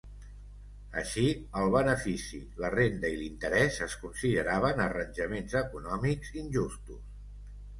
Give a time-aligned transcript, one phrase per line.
[1.01, 1.25] Així,
[1.59, 7.07] el benefici, la renda i l'interès es consideraven arranjaments econòmics injustos.